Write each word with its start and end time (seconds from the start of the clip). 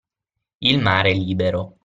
Il 0.69 0.79
mare 0.79 1.13
libero! 1.13 1.77